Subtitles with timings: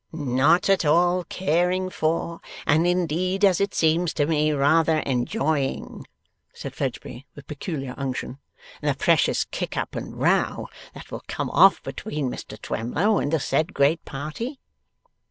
[0.11, 6.07] 'Not at all caring for, and indeed as it seems to me rather enjoying,'
[6.55, 8.39] said Fledgeby, with peculiar unction,
[8.81, 13.39] 'the precious kick up and row that will come off between Mr Twemlow and the
[13.39, 14.59] said great party?